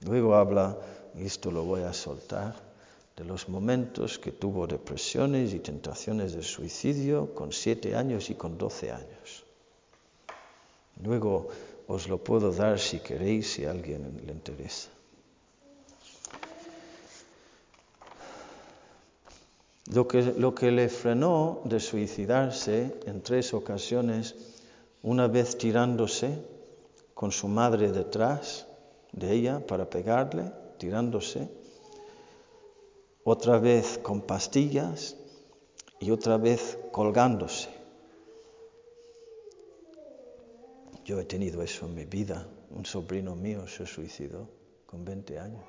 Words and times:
Luego 0.00 0.36
habla, 0.36 0.76
y 1.14 1.26
esto 1.26 1.50
lo 1.50 1.64
voy 1.64 1.82
a 1.82 1.92
soltar, 1.92 2.54
de 3.16 3.24
los 3.24 3.48
momentos 3.48 4.18
que 4.18 4.30
tuvo 4.30 4.68
depresiones 4.68 5.52
y 5.52 5.58
tentaciones 5.58 6.34
de 6.34 6.42
suicidio 6.42 7.34
con 7.34 7.52
siete 7.52 7.96
años 7.96 8.30
y 8.30 8.36
con 8.36 8.56
doce 8.56 8.92
años. 8.92 9.44
Luego 11.02 11.48
os 11.88 12.08
lo 12.08 12.18
puedo 12.18 12.52
dar 12.52 12.78
si 12.78 13.00
queréis, 13.00 13.52
si 13.52 13.64
a 13.64 13.72
alguien 13.72 14.22
le 14.24 14.32
interesa. 14.32 14.90
Lo 19.92 20.06
que, 20.06 20.22
lo 20.22 20.54
que 20.54 20.70
le 20.70 20.88
frenó 20.88 21.62
de 21.64 21.80
suicidarse 21.80 23.00
en 23.06 23.22
tres 23.22 23.52
ocasiones, 23.52 24.36
una 25.02 25.26
vez 25.26 25.58
tirándose 25.58 26.38
con 27.14 27.32
su 27.32 27.48
madre 27.48 27.90
detrás 27.90 28.67
de 29.12 29.32
ella 29.32 29.66
para 29.66 29.88
pegarle, 29.88 30.52
tirándose, 30.78 31.48
otra 33.24 33.58
vez 33.58 33.98
con 33.98 34.22
pastillas 34.22 35.16
y 36.00 36.10
otra 36.10 36.38
vez 36.38 36.78
colgándose. 36.92 37.68
Yo 41.04 41.18
he 41.20 41.24
tenido 41.24 41.62
eso 41.62 41.86
en 41.86 41.94
mi 41.94 42.04
vida. 42.04 42.46
Un 42.70 42.84
sobrino 42.84 43.34
mío 43.34 43.66
se 43.66 43.86
suicidó 43.86 44.48
con 44.86 45.04
20 45.04 45.38
años. 45.38 45.64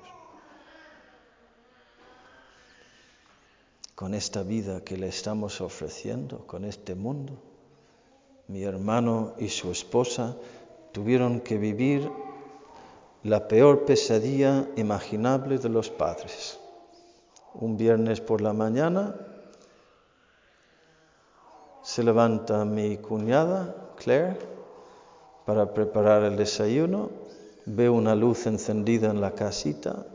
Con 3.94 4.14
esta 4.14 4.42
vida 4.42 4.82
que 4.82 4.96
le 4.96 5.08
estamos 5.08 5.60
ofreciendo, 5.60 6.46
con 6.46 6.64
este 6.64 6.94
mundo, 6.94 7.42
mi 8.48 8.62
hermano 8.62 9.34
y 9.38 9.48
su 9.48 9.70
esposa 9.70 10.36
tuvieron 10.92 11.40
que 11.40 11.58
vivir 11.58 12.10
la 13.22 13.46
peor 13.46 13.84
pesadilla 13.84 14.66
imaginable 14.76 15.58
de 15.58 15.68
los 15.68 15.90
padres. 15.90 16.58
Un 17.54 17.76
viernes 17.76 18.20
por 18.20 18.40
la 18.40 18.52
mañana, 18.52 19.14
se 21.82 22.02
levanta 22.02 22.64
mi 22.64 22.98
cuñada, 22.98 23.74
Claire, 23.96 24.38
para 25.44 25.74
preparar 25.74 26.22
el 26.22 26.36
desayuno, 26.36 27.10
ve 27.66 27.88
una 27.88 28.14
luz 28.14 28.46
encendida 28.46 29.10
en 29.10 29.20
la 29.20 29.34
casita. 29.34 30.06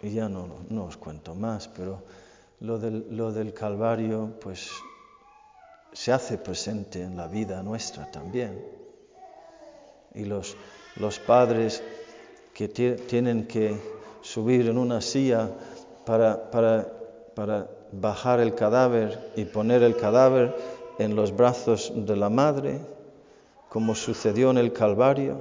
Y 0.00 0.10
ya 0.10 0.28
no, 0.28 0.48
no 0.68 0.84
os 0.84 0.96
cuento 0.96 1.34
más, 1.34 1.68
pero 1.68 2.02
lo 2.60 2.78
del, 2.78 3.06
lo 3.16 3.32
del 3.32 3.54
Calvario 3.54 4.34
pues 4.40 4.70
se 5.92 6.12
hace 6.12 6.38
presente 6.38 7.02
en 7.02 7.16
la 7.16 7.28
vida 7.28 7.62
nuestra 7.62 8.10
también. 8.10 8.87
Y 10.18 10.24
los, 10.24 10.56
los 10.96 11.18
padres 11.20 11.82
que 12.52 12.66
tienen 12.68 13.46
que 13.46 13.76
subir 14.20 14.68
en 14.68 14.78
una 14.78 15.00
silla 15.00 15.48
para, 16.04 16.50
para, 16.50 17.68
bajar 17.92 18.40
el 18.40 18.54
cadáver 18.54 19.30
y 19.36 19.44
poner 19.44 19.84
el 19.84 19.96
cadáver 19.96 20.54
en 20.98 21.14
los 21.14 21.34
brazos 21.34 21.92
de 21.94 22.16
la 22.16 22.28
madre, 22.28 22.80
como 23.68 23.94
sucedió 23.94 24.50
en 24.50 24.58
el 24.58 24.72
Calvario. 24.72 25.40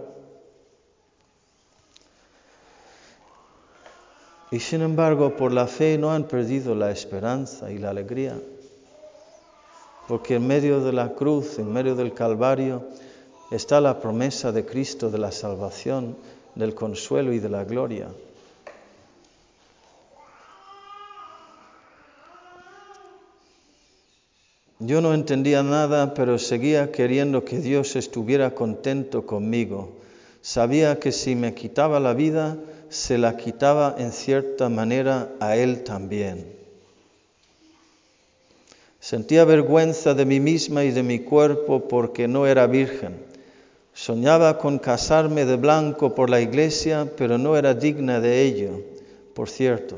Y 4.51 4.59
sin 4.59 4.83
embargo, 4.83 5.35
por 5.35 5.51
la 5.51 5.65
fe 5.65 5.97
no 5.97 6.11
han 6.11 6.25
perdido 6.25 6.75
la 6.75 6.91
esperanza 6.91 7.71
y 7.71 7.79
la 7.79 7.89
alegría, 7.89 8.39
porque 10.07 10.35
en 10.35 10.45
medio 10.45 10.81
de 10.81 10.93
la 10.93 11.15
cruz, 11.15 11.57
en 11.57 11.73
medio 11.73 11.95
del 11.95 12.13
Calvario, 12.13 12.83
está 13.51 13.79
la 13.81 13.99
promesa 13.99 14.51
de 14.51 14.65
Cristo 14.65 15.09
de 15.09 15.17
la 15.17 15.31
salvación, 15.31 16.17
del 16.55 16.73
consuelo 16.75 17.33
y 17.33 17.39
de 17.39 17.49
la 17.49 17.63
gloria. 17.63 18.07
Yo 24.79 25.01
no 25.01 25.13
entendía 25.13 25.63
nada, 25.63 26.13
pero 26.13 26.37
seguía 26.37 26.91
queriendo 26.91 27.43
que 27.43 27.59
Dios 27.59 27.95
estuviera 27.95 28.53
contento 28.53 29.25
conmigo. 29.25 29.93
Sabía 30.41 30.99
que 30.99 31.11
si 31.11 31.35
me 31.35 31.55
quitaba 31.55 31.99
la 31.99 32.13
vida, 32.13 32.57
se 32.89 33.17
la 33.17 33.37
quitaba 33.37 33.95
en 33.97 34.11
cierta 34.11 34.69
manera 34.69 35.29
a 35.39 35.57
Él 35.57 35.83
también. 35.83 36.45
Sentía 38.99 39.45
vergüenza 39.45 40.13
de 40.13 40.25
mí 40.25 40.39
misma 40.39 40.83
y 40.83 40.91
de 40.91 41.01
mi 41.01 41.19
cuerpo 41.19 41.87
porque 41.87 42.27
no 42.27 42.45
era 42.45 42.67
virgen. 42.67 43.15
Soñaba 43.97 44.59
con 44.59 44.77
casarme 44.77 45.43
de 45.45 45.55
blanco 45.55 46.13
por 46.13 46.29
la 46.29 46.39
iglesia, 46.39 47.09
pero 47.17 47.39
no 47.39 47.57
era 47.57 47.73
digna 47.73 48.19
de 48.19 48.43
ello. 48.43 48.69
Por 49.33 49.49
cierto, 49.49 49.97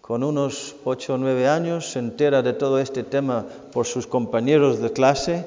con 0.00 0.24
unos 0.24 0.76
ocho 0.84 1.12
o 1.12 1.18
nueve 1.18 1.46
años, 1.46 1.92
se 1.92 1.98
entera 1.98 2.40
de 2.40 2.54
todo 2.54 2.78
este 2.78 3.02
tema 3.02 3.44
por 3.70 3.84
sus 3.84 4.06
compañeros 4.06 4.80
de 4.80 4.92
clase, 4.92 5.44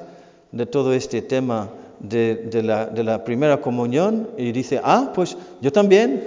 de 0.51 0.67
todo 0.67 0.93
este 0.93 1.23
tema 1.23 1.69
de, 1.99 2.61
la, 2.63 2.85
de, 2.85 3.03
la, 3.03 3.23
primera 3.23 3.59
comunión, 3.59 4.29
y 4.37 4.51
dice, 4.51 4.79
ah, 4.83 5.11
pues 5.15 5.35
yo 5.59 5.71
también, 5.71 6.23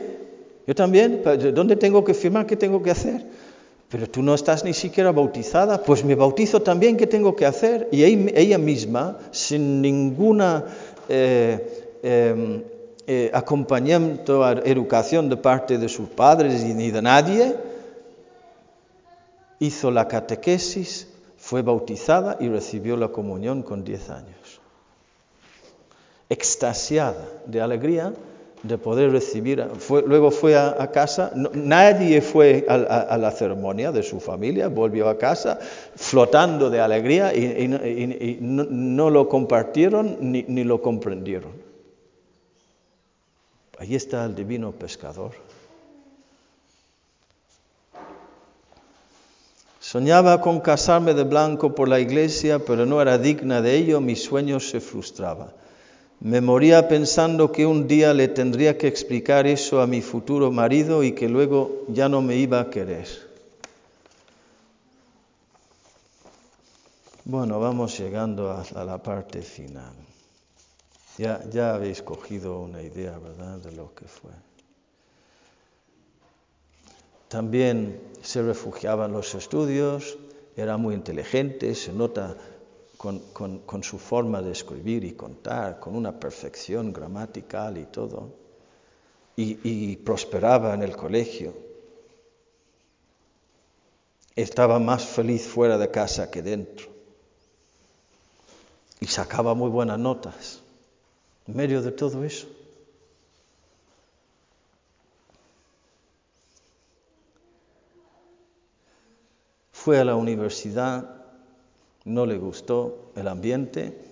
yo 0.66 0.74
también, 0.74 1.22
¿dónde 1.54 1.76
tengo 1.76 2.02
que 2.02 2.14
firmar? 2.14 2.46
¿Qué 2.46 2.56
tengo 2.56 2.82
que 2.82 2.90
hacer? 2.90 3.24
Pero 3.88 4.08
tú 4.08 4.22
no 4.22 4.34
estás 4.34 4.64
ni 4.64 4.74
siquiera 4.74 5.12
bautizada, 5.12 5.84
pues 5.84 6.04
me 6.04 6.16
bautizo 6.16 6.62
también, 6.62 6.96
¿qué 6.96 7.06
tengo 7.06 7.36
que 7.36 7.46
hacer? 7.46 7.88
Y 7.92 8.02
ella 8.02 8.58
misma, 8.58 9.18
sin 9.30 9.80
ninguna 9.80 10.64
eh, 11.08 11.98
em, 12.02 12.62
eh, 13.06 13.30
acompañamiento, 13.32 14.46
educación 14.64 15.28
de 15.28 15.36
parte 15.36 15.78
de 15.78 15.88
sus 15.88 16.08
padres 16.08 16.62
ni 16.64 16.90
de 16.90 17.02
nadie, 17.02 17.56
hizo 19.58 19.90
la 19.90 20.06
catequesis, 20.06 21.08
fue 21.36 21.62
bautizada 21.62 22.36
y 22.40 22.48
recibió 22.48 22.96
la 22.96 23.08
comunión 23.08 23.62
con 23.62 23.84
10 23.84 24.10
años. 24.10 24.60
Extasiada 26.28 27.26
de 27.46 27.60
alegría 27.60 28.12
de 28.62 28.76
poder 28.76 29.12
recibir, 29.12 29.64
luego 30.06 30.30
fue 30.30 30.56
a, 30.56 30.90
casa, 30.90 31.30
nadie 31.34 32.20
fue 32.20 32.66
a, 32.68 33.16
la 33.16 33.30
ceremonia 33.30 33.92
de 33.92 34.02
su 34.02 34.20
familia, 34.20 34.68
volvió 34.68 35.08
a 35.08 35.16
casa 35.16 35.58
flotando 35.94 36.68
de 36.68 36.80
alegría 36.80 37.34
y, 37.34 38.38
no, 38.40 39.10
lo 39.10 39.28
compartieron 39.28 40.16
ni, 40.20 40.44
ni 40.48 40.64
lo 40.64 40.82
comprendieron. 40.82 41.52
Ahí 43.78 43.94
está 43.94 44.24
el 44.24 44.34
divino 44.34 44.72
pescador. 44.72 45.30
Soñaba 49.78 50.40
con 50.40 50.60
casarme 50.60 51.14
de 51.14 51.22
blanco 51.22 51.74
por 51.74 51.88
la 51.88 52.00
iglesia, 52.00 52.58
pero 52.58 52.84
no 52.84 53.00
era 53.00 53.16
digna 53.16 53.62
de 53.62 53.76
ello, 53.76 54.00
mi 54.00 54.16
sueño 54.16 54.58
se 54.58 54.80
frustraba. 54.80 55.54
Me 56.20 56.40
moría 56.40 56.88
pensando 56.88 57.52
que 57.52 57.64
un 57.64 57.86
día 57.86 58.12
le 58.12 58.26
tendría 58.26 58.76
que 58.76 58.88
explicar 58.88 59.46
eso 59.46 59.80
a 59.80 59.86
mi 59.86 60.02
futuro 60.02 60.50
marido 60.50 61.04
y 61.04 61.12
que 61.12 61.28
luego 61.28 61.84
ya 61.88 62.08
no 62.08 62.22
me 62.22 62.36
iba 62.36 62.60
a 62.60 62.70
querer. 62.70 63.06
Bueno, 67.24 67.60
vamos 67.60 67.96
llegando 67.98 68.50
a 68.50 68.84
la 68.84 69.02
parte 69.02 69.42
final. 69.42 69.92
Ya, 71.18 71.42
ya 71.50 71.74
habéis 71.74 72.02
cogido 72.02 72.60
una 72.60 72.82
idea, 72.82 73.18
¿verdad?, 73.18 73.58
de 73.58 73.72
lo 73.72 73.94
que 73.94 74.06
fue. 74.06 74.30
También 77.28 78.00
se 78.22 78.42
refugiaba 78.42 79.06
en 79.06 79.12
los 79.12 79.34
estudios, 79.34 80.16
era 80.56 80.76
muy 80.78 80.94
inteligente, 80.94 81.74
se 81.74 81.92
nota 81.92 82.36
con, 82.98 83.82
su 83.82 83.98
forma 83.98 84.42
de 84.42 84.52
escribir 84.52 85.04
y 85.04 85.12
contar, 85.12 85.80
con 85.80 85.96
una 85.96 86.18
perfección 86.20 86.92
gramatical 86.92 87.78
y 87.78 87.86
todo, 87.86 88.34
y 89.36 89.96
prosperaba 89.96 90.74
en 90.74 90.82
el 90.82 90.96
colegio. 90.96 91.54
Estaba 94.34 94.78
más 94.78 95.04
feliz 95.04 95.46
fuera 95.46 95.78
de 95.78 95.90
casa 95.90 96.30
que 96.30 96.42
dentro. 96.42 96.88
Y 99.00 99.06
sacaba 99.06 99.54
muy 99.54 99.70
buenas 99.70 99.98
notas 99.98 100.60
en 101.46 101.56
medio 101.56 101.82
de 101.82 101.92
todo 101.92 102.24
eso. 102.24 102.46
Fue 109.72 109.98
a 109.98 110.04
la 110.04 110.16
universidad, 110.16 111.17
no 112.08 112.26
le 112.26 112.38
gustó 112.38 113.12
el 113.14 113.28
ambiente. 113.28 114.08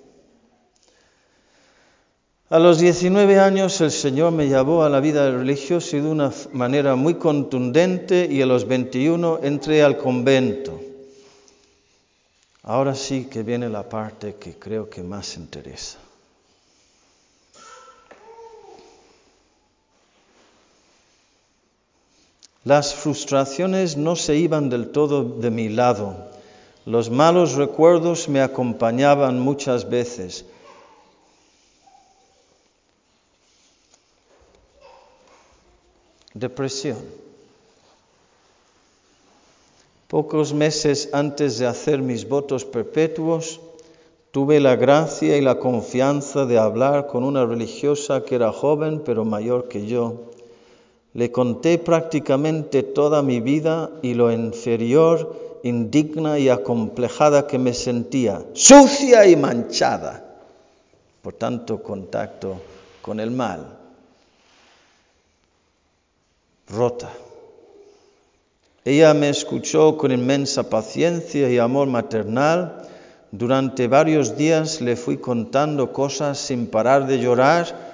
A 2.49 2.61
los 2.61 2.79
19 2.79 3.41
años 3.41 3.81
el 3.81 3.91
Señor 3.91 4.31
me 4.31 4.47
llevó 4.47 4.85
a 4.85 4.89
la 4.89 5.01
vida 5.01 5.29
religiosa 5.33 5.97
de 5.97 6.03
una 6.03 6.33
manera 6.53 6.95
muy 6.95 7.15
contundente 7.15 8.29
y 8.31 8.41
a 8.41 8.47
los 8.47 8.69
21 8.69 9.41
entré 9.43 9.83
al 9.83 9.99
convento. 9.99 10.81
Ahora 12.63 12.95
sí 12.95 13.25
que 13.25 13.43
viene 13.43 13.69
la 13.69 13.89
parte 13.89 14.37
que 14.37 14.55
creo 14.55 14.89
que 14.89 15.03
más 15.03 15.37
interesa. 15.37 15.99
Las 22.63 22.95
frustraciones 22.95 23.97
no 23.97 24.17
se 24.17 24.35
iban 24.37 24.69
del 24.69 24.91
todo 24.91 25.23
de 25.23 25.51
mi 25.51 25.69
lado. 25.69 26.36
Los 26.87 27.11
malos 27.11 27.57
recuerdos 27.57 28.29
me 28.29 28.41
acompañaban 28.41 29.41
muchas 29.41 29.91
veces. 29.91 30.45
Depresión. 36.33 36.99
Pocos 40.07 40.55
meses 40.55 41.09
antes 41.13 41.59
de 41.59 41.67
hacer 41.67 42.03
mis 42.03 42.29
votos 42.29 42.65
perpetuos, 42.65 43.61
tuve 44.31 44.61
la 44.61 44.77
gracia 44.77 45.37
y 45.37 45.41
la 45.41 45.59
confianza 45.59 46.47
de 46.47 46.57
hablar 46.57 47.09
con 47.09 47.25
una 47.25 47.45
religiosa 47.45 48.23
que 48.23 48.37
era 48.37 48.53
joven 48.53 49.03
pero 49.05 49.25
mayor 49.25 49.67
que 49.67 49.87
yo. 49.87 50.31
Le 51.15 51.33
conté 51.33 51.79
prácticamente 51.79 52.85
toda 52.85 53.23
mi 53.23 53.41
vida 53.41 53.91
y 54.03 54.15
lo 54.15 54.31
inferior, 54.31 55.46
indigna 55.67 56.39
y 56.39 56.49
acomplejada 56.49 57.47
que 57.47 57.59
me 57.59 57.75
sentía, 57.75 58.43
sucia 58.53 59.27
y 59.27 59.37
manchada 59.37 60.25
por 61.23 61.35
tanto 61.35 61.83
contacto 61.83 62.61
con 63.03 63.21
el 63.21 63.31
mal, 63.31 63.77
rota. 66.69 67.11
Ella 68.85 69.13
me 69.15 69.29
escuchó 69.29 69.97
con 69.97 70.13
inmensa 70.13 70.71
paciencia 70.71 71.51
y 71.51 71.59
amor 71.59 71.89
maternal. 71.89 72.89
Durante 73.33 73.89
varios 73.89 74.37
días 74.37 74.81
le 74.81 74.95
fui 74.95 75.19
contando 75.19 75.93
cosas 75.93 76.39
sin 76.39 76.69
parar 76.69 77.09
de 77.09 77.19
llorar 77.19 77.87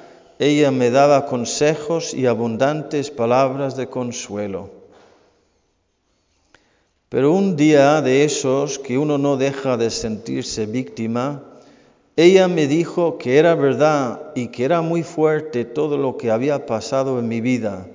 ella 0.43 0.73
me 0.73 0.91
daba 0.91 1.27
consejos 1.27 2.15
y 2.15 2.27
abundantes 2.27 3.13
palabras 3.13 3.77
de 3.77 3.87
consuelo. 3.87 4.82
Pero 7.13 7.31
un 7.31 7.57
día 7.57 8.01
de 8.01 8.25
esos 8.25 8.79
que 8.79 8.97
uno 8.97 9.19
no 9.19 9.37
deja 9.37 9.77
de 9.77 9.91
sentirse 9.91 10.65
víctima, 10.65 11.43
ella 12.17 12.49
me 12.49 12.67
dijo 12.67 13.19
que 13.19 13.37
era 13.37 13.55
verdad 13.55 14.33
y 14.35 14.47
que 14.47 14.65
era 14.65 14.81
muy 14.81 15.03
fuerte 15.03 15.67
todo 15.67 15.99
lo 15.99 16.17
que 16.17 16.31
había 16.31 16.65
pasado 16.65 17.19
en 17.19 17.29
mi 17.29 17.43
vida, 17.43 17.87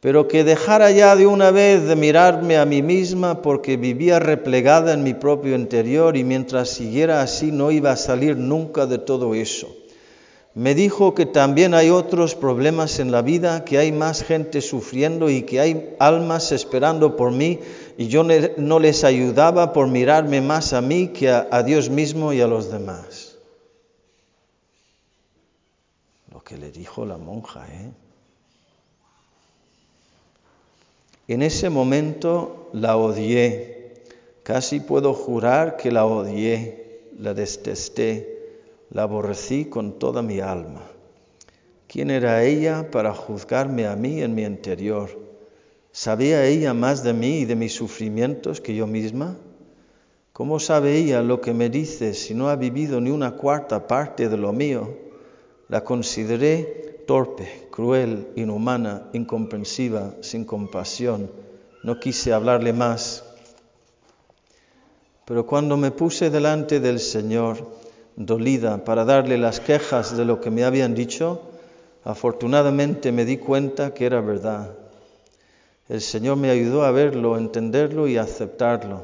pero 0.00 0.26
que 0.26 0.42
dejara 0.42 0.90
ya 0.90 1.14
de 1.16 1.26
una 1.26 1.50
vez 1.50 1.86
de 1.86 1.96
mirarme 1.96 2.56
a 2.56 2.64
mí 2.64 2.80
misma 2.80 3.42
porque 3.42 3.76
vivía 3.76 4.20
replegada 4.20 4.94
en 4.94 5.02
mi 5.02 5.12
propio 5.12 5.54
interior 5.54 6.16
y 6.16 6.24
mientras 6.24 6.70
siguiera 6.70 7.20
así 7.20 7.52
no 7.52 7.70
iba 7.70 7.92
a 7.92 7.96
salir 7.96 8.38
nunca 8.38 8.86
de 8.86 8.96
todo 8.96 9.34
eso. 9.34 9.68
Me 10.54 10.76
dijo 10.76 11.16
que 11.16 11.26
también 11.26 11.74
hay 11.74 11.90
otros 11.90 12.36
problemas 12.36 13.00
en 13.00 13.10
la 13.10 13.22
vida, 13.22 13.64
que 13.64 13.76
hay 13.76 13.90
más 13.90 14.22
gente 14.22 14.60
sufriendo 14.60 15.28
y 15.28 15.42
que 15.42 15.58
hay 15.58 15.96
almas 15.98 16.52
esperando 16.52 17.16
por 17.16 17.32
mí 17.32 17.58
y 17.96 18.08
yo 18.08 18.22
no 18.24 18.78
les 18.78 19.04
ayudaba 19.04 19.72
por 19.72 19.88
mirarme 19.88 20.40
más 20.40 20.72
a 20.72 20.80
mí 20.80 21.08
que 21.08 21.30
a, 21.30 21.62
Dios 21.62 21.90
mismo 21.90 22.32
y 22.32 22.40
a 22.40 22.46
los 22.46 22.70
demás. 22.70 23.36
Lo 26.32 26.42
que 26.42 26.56
le 26.56 26.70
dijo 26.70 27.06
la 27.06 27.16
monja, 27.16 27.66
¿eh? 27.68 27.90
En 31.26 31.40
ese 31.42 31.70
momento 31.70 32.68
la 32.74 32.96
odié, 32.98 34.02
casi 34.42 34.80
puedo 34.80 35.14
jurar 35.14 35.78
que 35.78 35.90
la 35.90 36.04
odié, 36.04 37.08
la 37.18 37.32
detesté 37.32 38.34
la 38.94 39.02
aborrecí 39.02 39.66
con 39.66 39.98
toda 39.98 40.22
mi 40.22 40.40
alma. 40.40 40.82
¿Quién 41.88 42.10
era 42.10 42.44
ella 42.44 42.90
para 42.90 43.12
juzgarme 43.12 43.86
a 43.86 43.96
mí 43.96 44.22
en 44.22 44.34
mi 44.34 44.44
interior? 44.44 45.10
¿Sabía 45.96 46.44
ella 46.44 46.74
más 46.74 47.04
de 47.04 47.12
mí 47.12 47.38
y 47.38 47.44
de 47.44 47.54
mis 47.54 47.72
sufrimientos 47.72 48.60
que 48.60 48.74
yo 48.74 48.84
misma? 48.84 49.36
¿Cómo 50.32 50.58
sabe 50.58 50.96
ella 50.96 51.22
lo 51.22 51.40
que 51.40 51.54
me 51.54 51.70
dice 51.70 52.14
si 52.14 52.34
no 52.34 52.48
ha 52.48 52.56
vivido 52.56 53.00
ni 53.00 53.10
una 53.10 53.36
cuarta 53.36 53.86
parte 53.86 54.28
de 54.28 54.36
lo 54.36 54.52
mío? 54.52 54.92
La 55.68 55.84
consideré 55.84 57.04
torpe, 57.06 57.68
cruel, 57.70 58.26
inhumana, 58.34 59.08
incomprensiva, 59.12 60.16
sin 60.20 60.44
compasión. 60.44 61.30
No 61.84 62.00
quise 62.00 62.32
hablarle 62.32 62.72
más. 62.72 63.24
Pero 65.24 65.46
cuando 65.46 65.76
me 65.76 65.92
puse 65.92 66.28
delante 66.28 66.80
del 66.80 66.98
Señor, 66.98 67.70
dolida 68.16 68.84
para 68.84 69.04
darle 69.04 69.38
las 69.38 69.60
quejas 69.60 70.16
de 70.16 70.24
lo 70.24 70.40
que 70.40 70.50
me 70.50 70.64
habían 70.64 70.96
dicho, 70.96 71.42
afortunadamente 72.02 73.12
me 73.12 73.24
di 73.24 73.36
cuenta 73.36 73.94
que 73.94 74.06
era 74.06 74.20
verdad. 74.20 74.83
El 75.88 76.00
Señor 76.00 76.36
me 76.36 76.50
ayudó 76.50 76.84
a 76.84 76.90
verlo, 76.90 77.36
entenderlo 77.36 78.08
y 78.08 78.16
aceptarlo. 78.16 79.02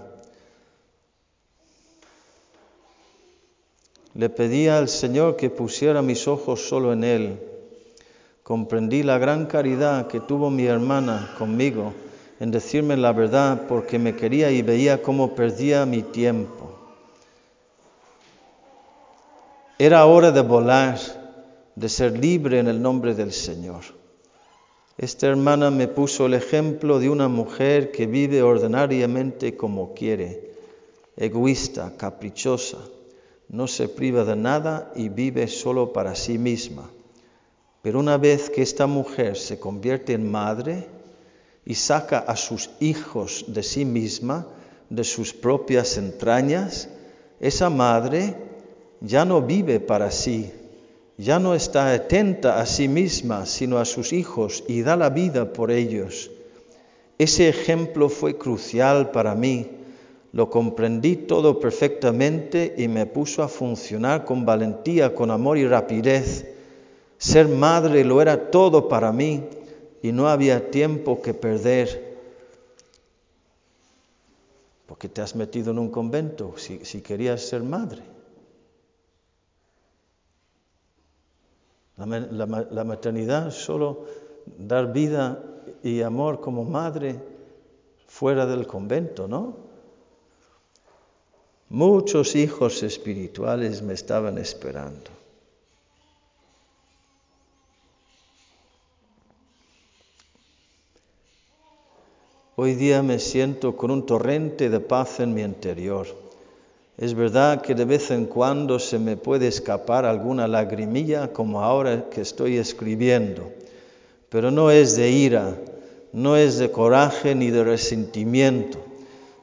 Le 4.15 4.29
pedí 4.29 4.67
al 4.67 4.89
Señor 4.89 5.37
que 5.37 5.51
pusiera 5.51 6.03
mis 6.03 6.27
ojos 6.27 6.67
solo 6.69 6.93
en 6.93 7.05
Él. 7.05 7.41
Comprendí 8.43 9.03
la 9.03 9.19
gran 9.19 9.47
caridad 9.47 10.09
que 10.09 10.21
tuvo 10.21 10.51
mi 10.51 10.67
hermana 10.67 11.35
conmigo 11.39 11.93
en 12.41 12.51
decirme 12.51 12.97
la 12.97 13.13
verdad 13.13 13.67
porque 13.69 13.99
me 13.99 14.17
quería 14.17 14.51
y 14.51 14.63
veía 14.63 15.03
cómo 15.03 15.35
perdía 15.35 15.85
mi 15.85 16.03
tiempo. 16.03 16.75
Era 19.79 20.05
hora 20.07 20.33
de 20.33 20.41
volar, 20.41 20.99
de 21.77 21.89
ser 21.89 22.19
libre 22.19 22.59
en 22.59 22.69
el 22.69 22.83
nombre 22.83 23.15
del 23.15 23.33
Señor. 23.33 24.00
Esta 25.01 25.29
hermana 25.29 25.71
me 25.71 25.89
puso 25.89 26.27
el 26.27 26.35
ejemplo 26.35 26.99
de 26.99 27.09
una 27.09 27.27
mujer 27.27 27.91
que 27.91 28.07
vive 28.07 28.43
ordinariamente 28.43 29.57
como 29.57 29.95
quiere, 29.95 30.51
egoísta, 31.17 31.95
caprichosa, 31.97 32.77
no 33.49 33.67
se 33.67 33.89
priva 33.89 34.25
de 34.25 34.37
nada 34.37 34.93
y 34.95 35.09
vive 35.09 35.49
solo 35.49 35.95
para 35.95 36.15
sí 36.15 36.37
misma. 36.37 36.91
Pero 37.81 37.99
una 37.99 38.19
vez 38.19 38.51
que 38.51 38.61
esta 38.61 38.87
mujer 38.87 39.39
se 39.39 39.59
convierte 39.59 40.13
en 40.13 40.31
madre 40.31 40.87
y 41.65 41.77
saca 41.77 42.19
a 42.19 42.37
sus 42.37 42.69
hijos 42.79 43.47
de 43.49 43.63
sí 43.63 43.87
misma, 43.87 44.49
de 44.91 45.05
sus 45.05 45.33
propias 45.33 45.97
entrañas, 45.97 46.91
esa 47.41 47.71
madre 47.71 48.37
ya 49.01 49.25
no 49.25 49.41
vive 49.41 49.81
para 49.81 50.11
sí, 50.11 50.53
ya 51.21 51.39
no 51.39 51.55
está 51.55 51.93
atenta 51.93 52.61
a 52.61 52.67
sí 52.67 52.89
misma, 52.89 53.45
sino 53.45 53.79
a 53.79 53.85
sus 53.85 54.15
hijos 54.15 54.65
y 54.67 54.81
da 54.81 54.97
la 54.97 55.11
vida 55.11 55.53
por 55.53 55.71
ellos. 55.71 56.31
Ese 57.19 57.51
ejemplo 57.51 58.09
fue 58.09 58.39
crucial 58.39 59.11
para 59.11 59.35
mí. 59.35 59.71
Lo 60.33 60.49
comprendí 60.49 61.17
todo 61.17 61.61
perfectamente 61.61 62.75
y 62.79 62.89
me 62.89 63.05
puso 63.05 63.43
a 63.43 63.49
funcionar 63.49 64.25
con 64.25 64.47
valentía, 64.47 65.15
con 65.15 65.31
amor 65.31 65.59
y 65.59 65.69
rapidez. 65.69 66.47
Ser 67.19 67.49
madre 67.49 68.03
lo 68.03 68.23
era 68.23 68.51
todo 68.51 68.89
para 68.89 69.13
mí 69.13 69.45
y 70.01 70.13
no 70.13 70.27
había 70.27 70.71
tiempo 70.71 71.21
que 71.21 71.35
perder. 71.35 72.17
Porque 74.87 75.11
te 75.11 75.21
has 75.21 75.37
metido 75.37 75.73
en 75.73 75.81
un 75.81 75.91
convento 75.91 76.55
si, 76.57 76.83
si 76.87 77.03
querías 77.03 77.43
ser 77.43 77.63
madre. 77.63 78.20
La, 82.01 82.85
maternidad 82.85 83.51
solo 83.51 84.07
dar 84.57 84.91
vida 84.91 85.43
y 85.83 86.01
amor 86.01 86.41
como 86.41 86.65
madre 86.65 87.21
fuera 88.07 88.47
del 88.47 88.67
convento, 88.67 89.29
¿no? 89.29 89.55
Muchos 91.69 92.37
hijos 92.37 92.83
espirituales 92.83 93.83
me 93.83 93.93
estaban 93.93 94.39
esperando. 94.39 95.11
Hoy 102.57 102.75
día 102.75 103.03
me 103.03 103.19
siento 103.19 103.77
con 103.77 103.91
un 103.91 104.07
torrente 104.07 104.71
de 104.71 104.81
paz 104.81 105.21
en 105.21 105.35
mi 105.35 105.43
interior. 105.43 106.30
Es 107.01 107.15
verdad 107.15 107.63
que 107.63 107.75
de 107.75 107.87
vez 107.87 108.11
en 108.11 108.27
cuando 108.27 108.79
se 108.79 108.99
me 108.99 109.17
puede 109.17 109.49
escapar 109.49 110.05
alguna 110.05 110.47
lagrimilla 110.47 111.33
como 111.33 111.63
ahora 111.63 112.11
que 112.11 112.21
estoy 112.21 112.59
escribiendo, 112.59 113.51
pero 114.29 114.51
no 114.51 114.71
es 114.71 114.97
de 114.97 115.11
ira, 115.11 115.57
no 116.13 116.37
es 116.37 116.59
de 116.59 116.71
coraje 116.71 117.35
ni 117.35 117.51
de 117.51 117.65
resentimiento. 117.65 118.85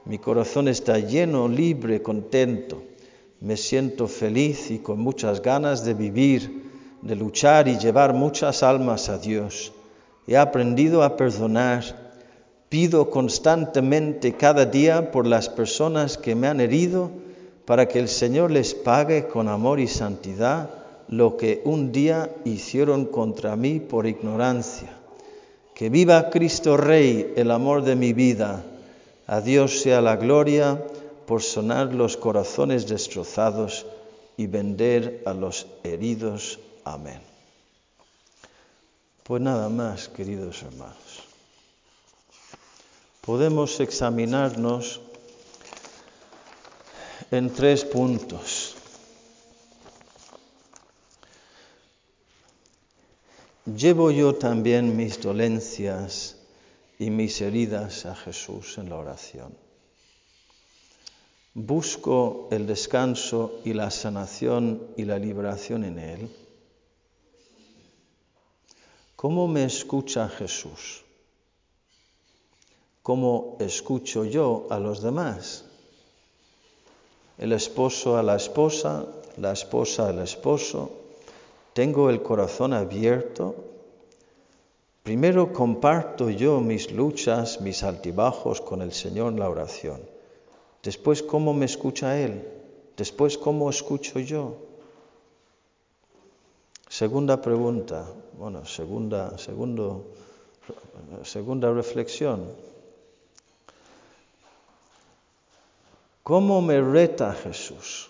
Mi 0.06 0.20
corazón 0.20 0.68
está 0.68 1.00
lleno, 1.00 1.48
libre, 1.48 2.04
contento. 2.04 2.84
Me 3.42 3.58
siento 3.58 4.08
feliz 4.08 4.70
y 4.70 4.78
con 4.78 5.00
muchas 5.00 5.42
ganas 5.42 5.84
de 5.84 5.96
vivir, 5.96 6.64
de 7.02 7.16
luchar 7.16 7.68
y 7.68 7.80
llevar 7.80 8.14
muchas 8.14 8.62
almas 8.62 9.10
a 9.10 9.18
Dios. 9.18 9.74
He 10.28 10.38
aprendido 10.38 11.02
a 11.02 11.18
perdonar. 11.18 11.84
Pido 12.70 13.10
constantemente 13.10 14.34
cada 14.34 14.68
día 14.68 15.10
por 15.10 15.26
las 15.26 15.50
personas 15.50 16.20
que 16.20 16.36
me 16.36 16.48
han 16.48 16.62
herido 16.62 17.26
para 17.68 17.90
que 17.90 18.00
el 18.00 18.08
Señor 18.08 18.50
les 18.50 18.74
pague 18.74 19.28
con 19.28 19.50
amor 19.50 19.82
y 19.82 19.90
santidad 19.90 20.70
lo 21.10 21.36
que 21.36 21.62
un 21.66 21.92
día 21.92 22.34
hicieron 22.46 23.04
contra 23.04 23.58
mí 23.58 23.82
por 23.82 24.08
ignorancia. 24.08 24.88
Que 25.76 25.90
viva 25.90 26.30
Cristo 26.30 26.78
Rey, 26.78 27.34
el 27.36 27.52
amor 27.52 27.84
de 27.84 27.98
mi 27.98 28.14
vida. 28.14 28.64
A 29.28 29.42
Dios 29.42 29.82
sea 29.82 30.00
la 30.00 30.16
gloria 30.16 30.82
por 31.26 31.44
sonar 31.44 31.94
los 31.94 32.16
corazones 32.16 32.88
destrozados 32.88 33.86
y 34.38 34.48
vender 34.48 35.22
a 35.26 35.34
los 35.34 35.68
heridos. 35.84 36.60
Amén. 36.86 37.20
Pues 39.24 39.42
nada 39.42 39.68
más, 39.68 40.08
queridos 40.08 40.64
hermanos. 40.64 40.96
Podemos 43.20 43.82
examinarnos 43.82 45.02
en 47.32 47.50
tres 47.54 47.84
puntos. 47.84 48.76
Llevo 53.66 54.12
yo 54.12 54.36
también 54.36 54.96
mis 54.96 55.22
dolencias 55.22 56.38
y 57.00 57.10
mis 57.10 57.42
heridas 57.42 58.06
a 58.06 58.16
Jesús 58.16 58.78
en 58.78 58.90
la 58.90 58.96
oración. 58.96 59.54
Busco 61.54 62.48
el 62.52 62.66
descanso 62.66 63.60
y 63.66 63.74
la 63.74 63.92
sanación 63.92 64.88
y 64.96 65.04
la 65.04 65.20
liberación 65.20 65.84
en 65.84 66.00
Él. 66.00 66.30
¿Cómo 69.18 69.48
me 69.48 69.66
escucha 69.66 70.30
Jesús? 70.30 71.04
¿Cómo 73.04 73.58
escucho 73.60 74.24
yo 74.24 74.68
a 74.70 74.80
los 74.80 75.02
demás? 75.02 75.67
El 77.38 77.54
esposo 77.54 78.18
a 78.18 78.24
la 78.24 78.36
esposa, 78.36 79.06
la 79.38 79.52
esposa 79.52 80.10
al 80.10 80.20
esposo, 80.20 80.92
tengo 81.74 82.10
el 82.10 82.24
corazón 82.24 82.74
abierto. 82.74 83.56
Primero 85.04 85.54
comparto 85.54 86.30
yo 86.30 86.60
mis 86.60 86.92
luchas, 86.92 87.62
mis 87.62 87.84
altibajos 87.84 88.62
con 88.62 88.82
el 88.82 88.92
Señor 88.92 89.34
en 89.34 89.40
la 89.40 89.50
oración. 89.50 90.02
Después, 90.82 91.22
¿cómo 91.22 91.54
me 91.54 91.66
escucha 91.66 92.20
Él? 92.20 92.48
Después, 92.98 93.38
¿cómo 93.38 93.70
escucho 93.70 94.20
yo? 94.20 94.56
Segunda 96.90 97.42
pregunta, 97.42 98.08
bueno, 98.40 98.66
segunda, 98.66 99.38
segundo, 99.38 100.06
segunda 101.24 101.72
reflexión. 101.72 102.46
¿Cómo 106.28 106.62
me 106.62 106.82
reta 106.82 107.34
Jesús? 107.34 108.10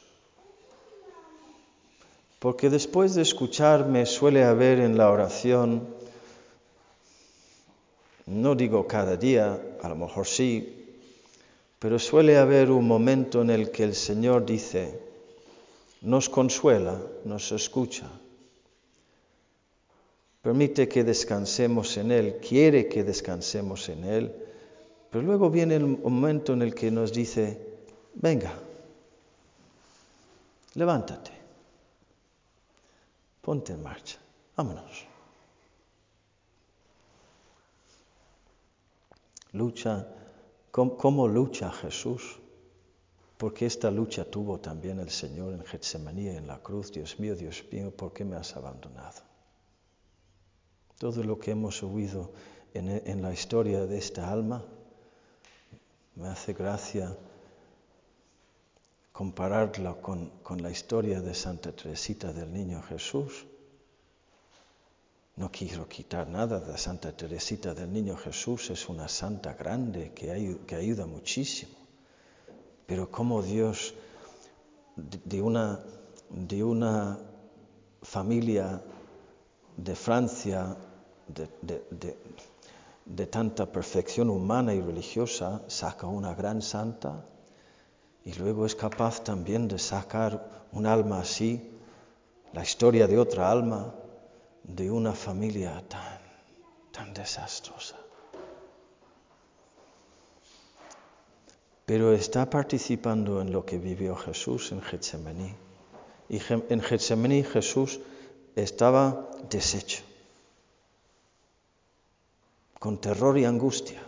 Porque 2.40 2.68
después 2.68 3.14
de 3.14 3.22
escucharme 3.22 4.08
suele 4.08 4.44
haber 4.44 4.80
en 4.80 4.98
la 4.98 5.12
oración, 5.12 5.88
no 8.26 8.56
digo 8.56 8.88
cada 8.88 9.18
día, 9.18 9.62
a 9.84 9.90
lo 9.90 9.96
mejor 9.96 10.26
sí, 10.26 10.98
pero 11.78 12.00
suele 12.00 12.40
haber 12.40 12.72
un 12.72 12.88
momento 12.88 13.44
en 13.44 13.52
el 13.52 13.70
que 13.70 13.84
el 13.84 13.94
Señor 13.94 14.48
dice, 14.48 15.00
nos 16.02 16.28
consuela, 16.28 17.00
nos 17.24 17.52
escucha, 17.52 18.10
permite 20.42 20.88
que 20.88 21.04
descansemos 21.04 21.96
en 21.98 22.12
Él, 22.12 22.38
quiere 22.38 22.88
que 22.88 23.04
descansemos 23.04 23.88
en 23.90 24.06
Él, 24.06 24.36
pero 25.12 25.24
luego 25.24 25.52
viene 25.52 25.76
el 25.76 25.86
momento 25.86 26.54
en 26.54 26.64
el 26.64 26.74
que 26.74 26.90
nos 26.90 27.14
dice, 27.14 27.67
venga, 28.22 28.54
levántate 30.76 31.38
ponte 33.48 33.72
en 33.72 33.82
marcha, 33.82 34.18
vámonos. 34.58 35.06
Lucha, 39.54 40.06
¿cómo, 40.70 41.30
lucha 41.30 41.72
Jesús? 41.72 42.42
Porque 43.38 43.66
esta 43.66 43.90
lucha 43.90 44.26
tuvo 44.26 44.60
también 44.60 45.00
el 45.00 45.10
Señor 45.10 45.54
en 45.54 45.64
Getsemaní 45.64 46.28
en 46.28 46.46
la 46.46 46.60
cruz. 46.60 46.92
Dios 46.92 47.22
mío, 47.22 47.38
Dios 47.38 47.64
mío, 47.72 47.90
¿por 47.90 48.12
qué 48.12 48.26
me 48.26 48.36
has 48.36 48.54
abandonado? 48.58 49.22
Todo 50.98 51.24
lo 51.24 51.40
que 51.40 51.52
hemos 51.52 51.82
oído 51.84 52.34
en, 52.74 53.22
la 53.22 53.32
historia 53.32 53.86
de 53.86 53.98
esta 53.98 54.30
alma 54.30 54.62
me 56.18 56.28
hace 56.28 56.52
gracia 56.52 57.16
compararla 59.18 59.96
con, 59.96 60.30
con, 60.44 60.62
la 60.62 60.70
historia 60.70 61.22
de 61.22 61.34
Santa 61.34 61.72
Teresita 61.72 62.32
del 62.32 62.54
Niño 62.54 62.84
Jesús. 62.84 63.48
No 65.38 65.50
quiero 65.50 65.88
quitar 65.88 66.28
nada 66.28 66.60
de 66.60 66.78
Santa 66.78 67.12
Teresita 67.18 67.74
del 67.74 67.92
Niño 67.92 68.16
Jesús, 68.16 68.70
es 68.70 68.88
una 68.88 69.08
santa 69.08 69.56
grande 69.56 70.12
que, 70.14 70.60
que 70.68 70.76
ayuda 70.76 71.08
muchísimo. 71.08 71.72
Pero 72.86 73.10
como 73.10 73.42
Dios 73.42 73.96
de 74.96 75.42
una, 75.42 75.80
de 76.30 76.64
una 76.64 77.18
familia 78.04 78.80
de 79.78 79.96
Francia 79.96 80.78
de, 81.28 81.50
de, 81.64 82.18
de 83.04 83.26
tanta 83.26 83.66
perfección 83.66 84.30
humana 84.30 84.76
y 84.76 84.82
religiosa 84.82 85.64
saca 85.66 86.06
una 86.06 86.36
gran 86.36 86.62
santa, 86.62 87.26
y 88.26 88.34
luego 88.34 88.66
es 88.66 88.76
capaz 88.76 89.24
también 89.24 89.68
de 89.68 89.80
sacar 89.80 90.68
un 90.74 90.86
alma 90.86 91.22
así, 91.22 91.62
la 92.54 92.62
historia 92.62 93.08
de 93.08 93.18
otra 93.18 93.50
alma, 93.50 93.94
de 94.64 94.92
una 94.92 95.14
familia 95.14 95.82
tan, 95.88 96.20
tan 96.92 97.14
desastrosa. 97.14 97.96
Pero 101.86 102.12
está 102.12 102.50
participando 102.50 103.40
en 103.40 103.54
lo 103.54 103.66
que 103.66 103.78
vivió 103.78 104.16
Jesús 104.18 104.74
en 104.74 104.82
Getsemaní. 104.82 105.56
Y 106.28 106.42
en 106.52 106.82
Getsemaní 106.82 107.44
Jesús 107.44 108.02
estaba 108.58 109.30
deshecho, 109.50 110.04
con 112.78 112.98
terror 112.98 113.38
y 113.38 113.46
angustia, 113.46 114.04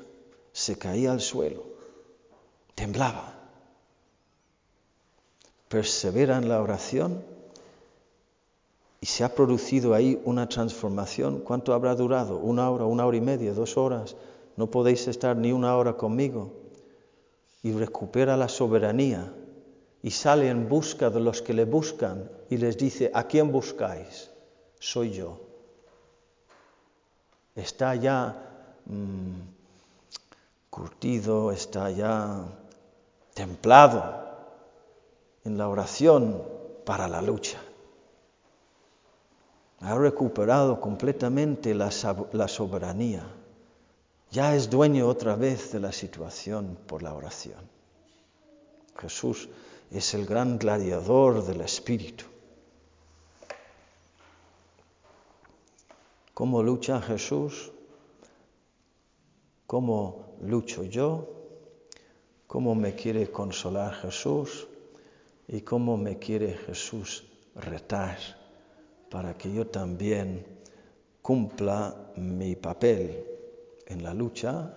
se 0.51 0.77
caía 0.77 1.13
al 1.13 1.21
suelo, 1.21 1.63
temblaba 2.75 3.38
persevera 5.69 6.37
en 6.37 6.49
la 6.49 6.61
oración 6.61 7.23
y 8.99 9.05
se 9.05 9.23
ha 9.23 9.33
producido 9.33 9.93
ahí 9.93 10.21
una 10.25 10.49
transformación. 10.49 11.39
¿Cuánto 11.39 11.73
habrá 11.73 11.95
durado? 11.95 12.37
¿Una 12.37 12.69
hora, 12.69 12.85
una 12.85 13.05
hora 13.05 13.15
y 13.15 13.21
media, 13.21 13.53
dos 13.53 13.77
horas? 13.77 14.15
No 14.57 14.67
podéis 14.69 15.07
estar 15.07 15.37
ni 15.37 15.53
una 15.53 15.77
hora 15.77 15.93
conmigo. 15.93 16.51
Y 17.63 17.71
recupera 17.71 18.35
la 18.35 18.49
soberanía 18.49 19.31
y 20.01 20.11
sale 20.11 20.49
en 20.49 20.67
busca 20.67 21.09
de 21.09 21.19
los 21.19 21.41
que 21.41 21.53
le 21.53 21.65
buscan 21.65 22.29
y 22.49 22.57
les 22.57 22.77
dice, 22.77 23.11
¿a 23.13 23.25
quién 23.25 23.51
buscáis? 23.51 24.31
Soy 24.79 25.11
yo. 25.11 25.39
Está 27.55 27.95
ya 27.95 28.35
mm, 28.85 29.41
curtido, 30.69 31.51
está 31.51 31.91
ya 31.91 32.45
templado 33.33 34.28
en 35.49 35.57
la 35.57 35.67
oración 35.67 36.43
para 36.85 37.07
la 37.07 37.23
lucha. 37.23 37.59
Ha 39.79 39.97
recuperado 39.97 40.79
completamente 40.79 41.73
la, 41.73 41.89
soberanía. 41.89 43.23
Ya 44.29 44.55
es 44.55 44.69
dueño 44.69 45.07
otra 45.07 45.35
vez 45.35 45.71
de 45.71 45.79
la 45.79 45.91
situación 45.91 46.77
por 46.85 47.01
la 47.01 47.15
oración. 47.15 47.61
Jesús 48.99 49.49
es 49.89 50.13
el 50.13 50.27
gran 50.27 50.59
gladiador 50.59 51.43
del 51.43 51.61
Espíritu. 51.61 52.25
¿Cómo 56.35 56.61
lucha 56.61 57.01
Jesús? 57.01 57.71
¿Cómo 59.65 60.35
lucho 60.41 60.83
yo? 60.83 61.27
¿Cómo 62.45 62.75
me 62.75 62.93
quiere 62.93 63.31
consolar 63.31 63.93
Jesús? 63.95 64.68
Y 65.51 65.61
cómo 65.61 65.97
me 65.97 66.19
quiere 66.19 66.53
Jesús 66.53 67.25
retar 67.55 68.17
para 69.09 69.35
que 69.35 69.51
yo 69.51 69.65
también 69.65 70.45
cumpla 71.23 72.11
mi 72.15 72.55
papel 72.55 73.23
en 73.87 74.03
la 74.03 74.13
lucha 74.13 74.71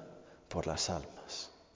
por 0.49 0.67
las 0.67 0.89
almas. 0.89 1.22